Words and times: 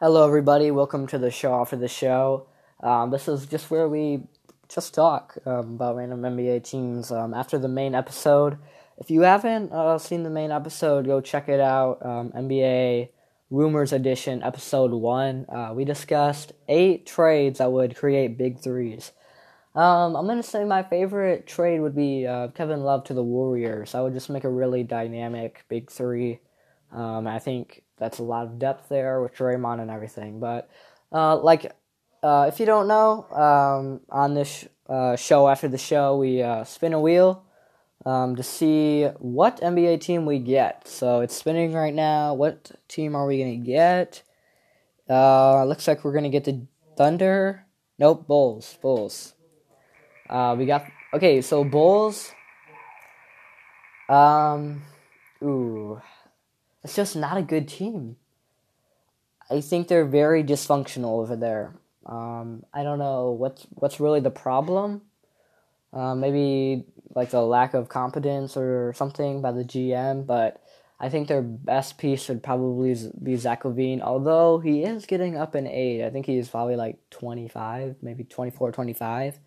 Hello, 0.00 0.26
everybody. 0.26 0.72
Welcome 0.72 1.06
to 1.06 1.18
the 1.18 1.30
show 1.30 1.54
after 1.54 1.76
the 1.76 1.86
show. 1.86 2.48
Um, 2.82 3.12
this 3.12 3.28
is 3.28 3.46
just 3.46 3.70
where 3.70 3.88
we 3.88 4.22
just 4.68 4.92
talk 4.92 5.38
um, 5.46 5.74
about 5.74 5.94
random 5.94 6.22
NBA 6.22 6.64
teams 6.64 7.12
um, 7.12 7.32
after 7.32 7.58
the 7.58 7.68
main 7.68 7.94
episode. 7.94 8.58
If 8.98 9.08
you 9.08 9.20
haven't 9.20 9.70
uh, 9.70 9.98
seen 9.98 10.24
the 10.24 10.30
main 10.30 10.50
episode, 10.50 11.06
go 11.06 11.20
check 11.20 11.48
it 11.48 11.60
out. 11.60 12.04
Um, 12.04 12.32
NBA 12.32 13.10
Rumors 13.50 13.92
Edition, 13.92 14.42
Episode 14.42 14.90
1. 14.90 15.46
Uh, 15.48 15.74
we 15.74 15.84
discussed 15.84 16.54
eight 16.66 17.06
trades 17.06 17.58
that 17.58 17.70
would 17.70 17.94
create 17.94 18.36
big 18.36 18.58
threes. 18.58 19.12
Um, 19.74 20.16
I'm 20.16 20.26
to 20.26 20.42
say 20.42 20.64
my 20.64 20.82
favorite 20.82 21.46
trade 21.46 21.80
would 21.80 21.94
be 21.94 22.26
uh, 22.26 22.48
Kevin 22.48 22.82
Love 22.82 23.04
to 23.04 23.14
the 23.14 23.22
Warriors. 23.22 23.94
I 23.94 24.00
would 24.00 24.12
just 24.12 24.28
make 24.28 24.44
a 24.44 24.48
really 24.48 24.82
dynamic 24.82 25.64
big 25.68 25.90
three. 25.90 26.40
Um, 26.92 27.26
I 27.26 27.38
think 27.38 27.84
that's 27.96 28.18
a 28.18 28.24
lot 28.24 28.46
of 28.46 28.58
depth 28.58 28.88
there 28.88 29.22
with 29.22 29.34
Draymond 29.34 29.80
and 29.80 29.90
everything. 29.90 30.40
But, 30.40 30.68
uh, 31.12 31.38
like, 31.38 31.72
uh, 32.22 32.46
if 32.48 32.58
you 32.58 32.66
don't 32.66 32.88
know, 32.88 33.26
um, 33.30 34.00
on 34.10 34.34
this 34.34 34.66
uh, 34.88 35.14
show 35.14 35.48
after 35.48 35.68
the 35.68 35.78
show, 35.78 36.16
we 36.16 36.42
uh, 36.42 36.64
spin 36.64 36.92
a 36.92 37.00
wheel 37.00 37.44
um, 38.04 38.34
to 38.34 38.42
see 38.42 39.04
what 39.18 39.60
NBA 39.60 40.00
team 40.00 40.26
we 40.26 40.40
get. 40.40 40.88
So 40.88 41.20
it's 41.20 41.36
spinning 41.36 41.72
right 41.72 41.94
now. 41.94 42.34
What 42.34 42.72
team 42.88 43.14
are 43.14 43.26
we 43.26 43.36
to 43.60 43.64
get? 43.64 44.24
Uh, 45.08 45.64
looks 45.64 45.86
like 45.86 46.04
we're 46.04 46.12
to 46.24 46.30
get 46.30 46.44
the 46.44 46.66
Thunder. 46.96 47.66
Nope, 47.98 48.26
Bulls. 48.26 48.76
Bulls. 48.82 49.34
Uh, 50.30 50.54
we 50.56 50.64
got. 50.64 50.86
Okay, 51.12 51.42
so 51.42 51.64
Bulls. 51.64 52.32
Um. 54.08 54.82
Ooh. 55.42 56.00
It's 56.82 56.96
just 56.96 57.16
not 57.16 57.36
a 57.36 57.42
good 57.42 57.68
team. 57.68 58.16
I 59.50 59.60
think 59.60 59.88
they're 59.88 60.06
very 60.06 60.44
dysfunctional 60.44 61.20
over 61.20 61.36
there. 61.36 61.74
Um, 62.06 62.64
I 62.72 62.82
don't 62.82 62.98
know 62.98 63.32
what's 63.32 63.66
what's 63.70 64.00
really 64.00 64.20
the 64.20 64.30
problem. 64.30 65.02
Uh, 65.92 66.14
maybe 66.14 66.84
like 67.14 67.30
the 67.30 67.42
lack 67.42 67.74
of 67.74 67.88
competence 67.88 68.56
or 68.56 68.92
something 68.96 69.42
by 69.42 69.50
the 69.50 69.64
GM, 69.64 70.24
but 70.24 70.62
I 71.00 71.08
think 71.08 71.26
their 71.26 71.42
best 71.42 71.98
piece 71.98 72.28
would 72.28 72.42
probably 72.42 72.94
be 73.20 73.36
Zach 73.36 73.64
LaVine, 73.64 74.00
although 74.00 74.60
he 74.60 74.84
is 74.84 75.06
getting 75.06 75.36
up 75.36 75.56
in 75.56 75.66
age. 75.66 76.02
I 76.02 76.10
think 76.10 76.26
he's 76.26 76.48
probably 76.48 76.76
like 76.76 76.98
25, 77.10 77.96
maybe 78.02 78.22
24, 78.22 78.70
25. 78.70 79.38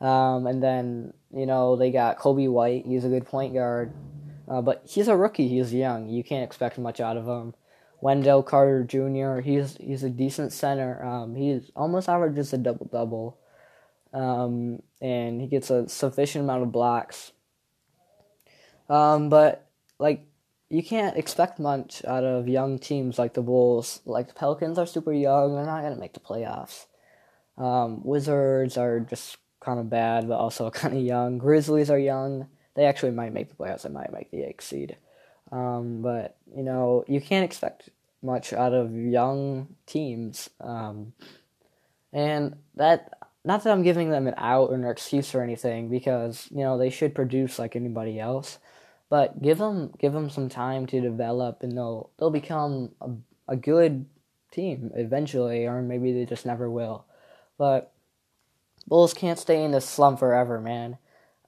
Um, 0.00 0.46
and 0.46 0.62
then, 0.62 1.14
you 1.34 1.46
know, 1.46 1.76
they 1.76 1.90
got 1.90 2.18
Coby 2.18 2.50
White. 2.50 2.86
He's 2.86 3.04
a 3.04 3.08
good 3.08 3.26
point 3.26 3.54
guard. 3.54 3.92
Uh, 4.48 4.60
but 4.60 4.82
he's 4.86 5.08
a 5.08 5.16
rookie. 5.16 5.48
He's 5.48 5.72
young. 5.72 6.08
You 6.08 6.22
can't 6.22 6.44
expect 6.44 6.78
much 6.78 7.00
out 7.00 7.16
of 7.16 7.26
him. 7.26 7.54
Wendell 8.00 8.42
Carter 8.42 8.84
Jr. 8.84 9.40
He's 9.40 9.78
he's 9.78 10.02
a 10.02 10.10
decent 10.10 10.52
center. 10.52 11.02
Um, 11.02 11.34
he's 11.34 11.70
almost 11.74 12.08
averages 12.08 12.52
a 12.52 12.58
double 12.58 12.86
double, 12.92 13.38
um, 14.12 14.82
and 15.00 15.40
he 15.40 15.46
gets 15.46 15.70
a 15.70 15.88
sufficient 15.88 16.44
amount 16.44 16.64
of 16.64 16.72
blocks. 16.72 17.32
Um, 18.90 19.30
but 19.30 19.66
like 19.98 20.26
you 20.68 20.82
can't 20.82 21.16
expect 21.16 21.58
much 21.58 22.04
out 22.04 22.24
of 22.24 22.46
young 22.46 22.78
teams 22.78 23.18
like 23.18 23.32
the 23.32 23.40
Bulls. 23.40 24.00
Like 24.04 24.28
the 24.28 24.34
Pelicans 24.34 24.78
are 24.78 24.84
super 24.84 25.12
young; 25.12 25.54
they're 25.54 25.64
not 25.64 25.82
gonna 25.82 25.96
make 25.96 26.12
the 26.12 26.20
playoffs. 26.20 26.84
Um, 27.56 28.04
Wizards 28.04 28.76
are 28.76 29.00
just 29.00 29.38
kind 29.64 29.80
of 29.80 29.88
bad, 29.88 30.28
but 30.28 30.36
also 30.36 30.70
kind 30.82 30.96
of 30.96 31.02
young. 31.02 31.38
Grizzlies 31.38 31.90
are 31.90 31.98
young 31.98 32.46
they 32.74 32.86
actually 32.86 33.12
might 33.12 33.32
make 33.32 33.48
the 33.48 33.54
playoffs. 33.54 33.82
They 33.82 33.88
might 33.88 34.12
make 34.12 34.30
the 34.30 34.42
eighth 34.42 34.62
seed. 34.62 34.96
Um, 35.52 36.02
but 36.02 36.36
you 36.54 36.62
know, 36.62 37.04
you 37.06 37.20
can't 37.20 37.44
expect 37.44 37.88
much 38.22 38.52
out 38.52 38.74
of 38.74 38.94
young 38.94 39.68
teams. 39.86 40.50
Um, 40.60 41.12
and 42.12 42.56
that 42.76 43.18
not 43.44 43.62
that 43.62 43.72
I'm 43.72 43.82
giving 43.82 44.10
them 44.10 44.26
an 44.26 44.34
out 44.36 44.70
or 44.70 44.74
an 44.74 44.84
excuse 44.84 45.34
or 45.34 45.42
anything, 45.42 45.88
because 45.88 46.48
you 46.50 46.62
know 46.62 46.78
they 46.78 46.90
should 46.90 47.14
produce 47.14 47.58
like 47.58 47.76
anybody 47.76 48.18
else. 48.18 48.58
But 49.10 49.40
give 49.40 49.58
them 49.58 49.92
give 49.98 50.12
them 50.12 50.30
some 50.30 50.48
time 50.48 50.86
to 50.86 51.00
develop, 51.00 51.62
and 51.62 51.76
they'll 51.76 52.10
they'll 52.18 52.30
become 52.30 52.90
a, 53.00 53.10
a 53.48 53.56
good 53.56 54.06
team 54.50 54.90
eventually, 54.94 55.66
or 55.66 55.82
maybe 55.82 56.12
they 56.12 56.24
just 56.24 56.46
never 56.46 56.68
will. 56.68 57.04
But 57.58 57.92
Bulls 58.86 59.14
can't 59.14 59.38
stay 59.38 59.64
in 59.64 59.72
this 59.72 59.88
slump 59.88 60.18
forever, 60.18 60.60
man. 60.60 60.98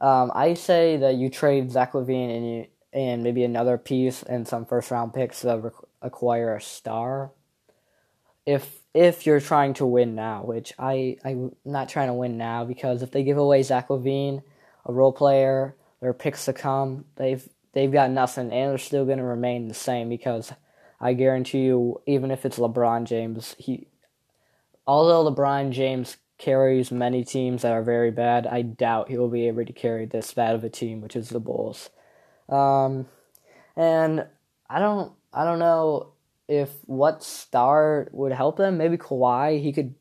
Um, 0.01 0.33
I 0.35 0.55
say 0.55 0.97
that 0.99 1.17
you 1.17 1.31
trade 1.31 1.71
Zach 1.71 1.93
LaVine 1.93 2.37
and 2.37 2.47
you 2.47 2.67
and 2.93 3.23
maybe 3.23 3.45
another 3.45 3.77
piece 3.77 4.23
and 4.23 4.49
some 4.49 4.65
first 4.65 4.91
round 4.91 5.13
picks 5.13 5.43
to 5.43 5.73
acquire 6.01 6.55
a 6.55 6.61
star. 6.61 7.31
If 8.47 8.81
if 8.95 9.27
you're 9.27 9.41
trying 9.41 9.75
to 9.75 9.87
win 9.87 10.15
now, 10.15 10.45
which 10.45 10.73
I 10.79 11.19
I'm 11.25 11.55
not 11.65 11.89
trying 11.89 12.09
to 12.09 12.15
win 12.15 12.39
now 12.39 12.65
because 12.65 13.03
if 13.03 13.11
they 13.11 13.23
give 13.23 13.37
away 13.37 13.63
Zach 13.63 13.89
LaVine, 13.89 14.43
a 14.87 14.93
role 14.93 15.13
player, 15.13 15.77
their 16.01 16.15
picks 16.15 16.47
to 16.47 16.53
come, 16.53 17.05
they've 17.17 17.47
they've 17.73 17.93
got 17.93 18.11
nothing 18.11 18.51
and 18.51 18.71
they're 18.71 18.79
still 18.79 19.05
going 19.05 19.19
to 19.19 19.25
remain 19.25 19.69
the 19.69 19.75
same 19.75 20.09
because 20.09 20.53
I 20.99 21.13
guarantee 21.13 21.65
you, 21.65 22.01
even 22.07 22.31
if 22.31 22.47
it's 22.47 22.59
LeBron 22.59 23.05
James, 23.05 23.55
he 23.59 23.89
although 24.87 25.31
LeBron 25.31 25.73
James 25.73 26.17
carries 26.39 26.91
many 26.91 27.25
teams 27.25 27.63
that 27.63 27.73
are 27.73 27.83
very 27.83 28.11
bad. 28.11 28.47
I 28.47 28.63
doubt 28.63 29.09
he 29.09 29.17
will 29.17 29.29
be 29.29 29.49
able 29.49 29.65
to 29.65 29.73
carry 29.73 30.05
this 30.05 30.33
bad 30.33 30.55
of 30.55 30.65
a 30.65 30.69
team, 30.69 31.01
which 31.01 31.17
is 31.17 31.31
the 31.31 31.41
Bulls. 31.41 31.91
Um, 32.49 33.07
and 33.77 34.27
I 34.69 34.79
don't, 34.79 35.13
I 35.33 35.45
don't 35.45 35.59
know 35.59 36.13
if 36.49 36.71
what 36.85 37.23
star 37.23 38.09
would 38.13 38.33
help 38.33 38.57
them. 38.57 38.77
Maybe 38.77 38.99
Kawhi. 38.99 39.63
He 39.63 39.73
could, 39.73 39.95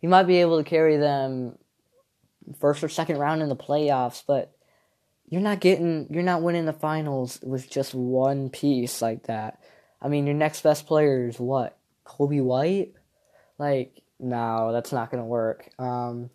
he 0.00 0.06
might 0.06 0.24
be 0.24 0.40
able 0.40 0.58
to 0.58 0.68
carry 0.68 0.96
them 0.96 1.58
first 2.58 2.82
or 2.82 2.88
second 2.88 3.18
round 3.18 3.42
in 3.42 3.48
the 3.48 3.56
playoffs, 3.56 4.22
but 4.26 4.54
you're 5.28 5.40
not 5.40 5.60
getting, 5.60 6.06
you're 6.10 6.22
not 6.22 6.42
winning 6.42 6.66
the 6.66 6.72
finals 6.72 7.40
with 7.42 7.70
just 7.70 7.94
one 7.94 8.50
piece 8.50 9.00
like 9.00 9.24
that. 9.24 9.60
I 10.00 10.08
mean, 10.08 10.26
your 10.26 10.34
next 10.34 10.62
best 10.62 10.86
player 10.86 11.28
is 11.28 11.40
what? 11.40 11.78
Coby 12.06 12.42
White? 12.42 12.92
Like, 13.58 14.02
no, 14.18 14.72
that's 14.72 14.92
not 14.92 15.10
going 15.10 15.22
to 15.22 15.26
work. 15.26 15.68
Um, 15.78 16.30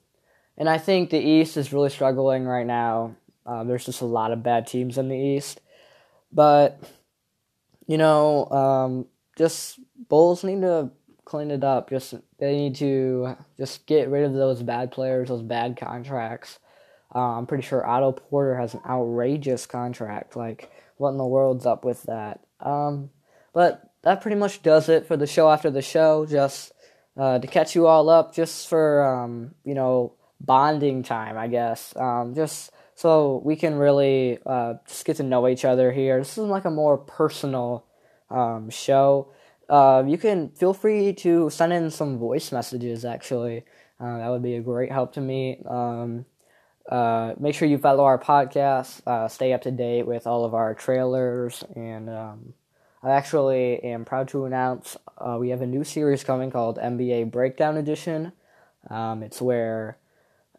and 0.57 0.69
I 0.69 0.77
think 0.77 1.09
the 1.09 1.19
East 1.19 1.57
is 1.57 1.73
really 1.73 1.89
struggling 1.89 2.45
right 2.45 2.65
now. 2.65 3.15
Uh, 3.45 3.63
there's 3.63 3.85
just 3.85 4.01
a 4.01 4.05
lot 4.05 4.31
of 4.31 4.43
bad 4.43 4.67
teams 4.67 4.97
in 4.97 5.07
the 5.09 5.17
East. 5.17 5.61
But, 6.31 6.79
you 7.87 7.97
know, 7.97 8.45
um, 8.49 9.05
just 9.37 9.79
Bulls 10.09 10.43
need 10.43 10.61
to 10.61 10.91
clean 11.25 11.49
it 11.51 11.63
up. 11.63 11.89
Just 11.89 12.15
They 12.39 12.55
need 12.55 12.75
to 12.75 13.37
just 13.57 13.85
get 13.85 14.09
rid 14.09 14.25
of 14.25 14.33
those 14.33 14.61
bad 14.61 14.91
players, 14.91 15.29
those 15.29 15.41
bad 15.41 15.77
contracts. 15.77 16.59
Uh, 17.13 17.37
I'm 17.37 17.47
pretty 17.47 17.63
sure 17.63 17.87
Otto 17.87 18.11
Porter 18.11 18.55
has 18.55 18.73
an 18.75 18.81
outrageous 18.87 19.65
contract. 19.65 20.35
Like, 20.35 20.69
what 20.97 21.09
in 21.09 21.17
the 21.17 21.25
world's 21.25 21.65
up 21.65 21.83
with 21.83 22.03
that? 22.03 22.41
Um, 22.59 23.09
but 23.53 23.91
that 24.03 24.21
pretty 24.21 24.37
much 24.37 24.61
does 24.61 24.89
it 24.89 25.07
for 25.07 25.17
the 25.17 25.25
show 25.25 25.49
after 25.49 25.71
the 25.71 25.81
show. 25.81 26.25
Just 26.25 26.71
uh, 27.17 27.39
to 27.39 27.47
catch 27.47 27.75
you 27.75 27.87
all 27.87 28.09
up 28.09 28.33
just 28.33 28.67
for 28.67 29.05
um, 29.05 29.55
you 29.63 29.73
know 29.73 30.13
bonding 30.41 31.03
time, 31.03 31.37
I 31.37 31.47
guess. 31.47 31.93
Um, 31.95 32.33
just 32.35 32.71
so 32.95 33.41
we 33.43 33.55
can 33.55 33.75
really 33.75 34.39
uh, 34.45 34.75
just 34.87 35.05
get 35.05 35.17
to 35.17 35.23
know 35.23 35.47
each 35.47 35.65
other 35.65 35.91
here. 35.91 36.19
This 36.19 36.37
is 36.37 36.45
like 36.45 36.65
a 36.65 36.71
more 36.71 36.97
personal 36.97 37.85
um, 38.29 38.69
show. 38.69 39.31
Uh, 39.69 40.03
you 40.07 40.17
can 40.17 40.49
feel 40.49 40.73
free 40.73 41.13
to 41.13 41.49
send 41.49 41.73
in 41.73 41.91
some 41.91 42.17
voice 42.17 42.51
messages. 42.51 43.05
Actually, 43.05 43.63
uh, 43.99 44.17
that 44.17 44.29
would 44.29 44.43
be 44.43 44.55
a 44.55 44.61
great 44.61 44.91
help 44.91 45.13
to 45.13 45.21
me. 45.21 45.61
Um, 45.67 46.25
uh, 46.89 47.35
make 47.39 47.53
sure 47.53 47.67
you 47.67 47.77
follow 47.77 48.03
our 48.03 48.17
podcast. 48.17 49.05
Uh, 49.05 49.27
stay 49.27 49.53
up 49.53 49.61
to 49.61 49.71
date 49.71 50.07
with 50.07 50.25
all 50.25 50.43
of 50.43 50.55
our 50.55 50.73
trailers 50.73 51.63
and 51.75 52.09
um, 52.09 52.53
I 53.01 53.11
actually 53.11 53.81
am 53.83 54.03
proud 54.03 54.27
to 54.29 54.43
announce 54.43 54.97
uh, 55.17 55.37
we 55.39 55.49
have 55.49 55.61
a 55.61 55.67
new 55.67 55.85
series 55.85 56.23
coming 56.23 56.51
called 56.51 56.77
NBA 56.77 57.31
Breakdown 57.31 57.77
Edition. 57.77 58.33
Um, 58.89 59.23
it's 59.23 59.41
where 59.41 59.97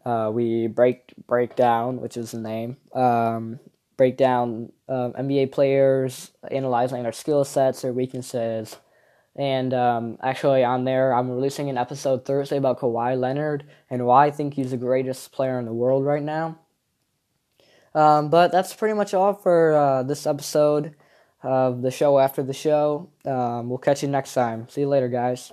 uh, 0.07 0.31
we 0.33 0.67
break 0.67 1.13
break 1.27 1.55
down, 1.55 2.01
which 2.01 2.17
is 2.17 2.31
the 2.31 2.41
name, 2.41 2.79
um, 2.95 3.61
break 3.99 4.17
down 4.17 4.73
uh, 4.89 5.11
NBA 5.19 5.53
players, 5.53 6.31
analyzing 6.51 7.03
their 7.03 7.13
skill 7.13 7.45
sets, 7.45 7.83
their 7.83 7.93
weaknesses, 7.93 8.77
and 9.37 9.75
um, 9.75 10.17
actually 10.23 10.65
on 10.65 10.85
there, 10.85 11.13
I'm 11.13 11.31
releasing 11.31 11.69
an 11.69 11.77
episode 11.77 12.25
Thursday 12.25 12.57
about 12.57 12.81
Kawhi 12.81 13.21
Leonard 13.21 13.65
and 13.91 14.07
why 14.07 14.27
I 14.27 14.31
think 14.31 14.55
he's 14.55 14.71
the 14.71 14.79
greatest 14.79 15.31
player 15.33 15.59
in 15.59 15.67
the 15.67 15.75
world 15.75 16.07
right 16.07 16.23
now. 16.23 16.59
Um, 17.95 18.31
but 18.31 18.51
that's 18.51 18.75
pretty 18.75 18.95
much 18.95 19.13
all 19.13 19.35
for 19.35 19.75
uh, 19.75 20.03
this 20.05 20.27
episode 20.27 20.95
of 21.43 21.83
the 21.83 21.91
show 21.91 22.19
after 22.19 22.43
the 22.43 22.55
show. 22.55 23.09
Um, 23.25 23.69
we'll 23.69 23.79
catch 23.79 24.03
you 24.03 24.09
next 24.09 24.35
time. 24.35 24.69
See 24.69 24.83
you 24.83 24.89
later, 24.89 25.09
guys. 25.09 25.53